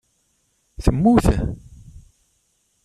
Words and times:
Temmut? 0.83 1.25